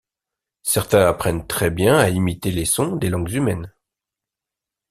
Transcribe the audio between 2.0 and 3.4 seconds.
imiter les sons des langues